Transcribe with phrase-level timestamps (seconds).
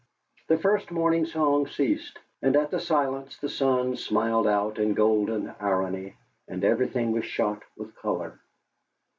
[0.47, 5.53] The first morning song ceased, and at the silence the sun smiled out in golden
[5.59, 6.15] irony,
[6.47, 8.39] and everything was shot with colour.